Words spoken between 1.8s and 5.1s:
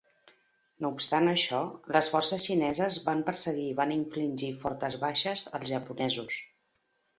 les forces xineses van perseguir i van infligir fortes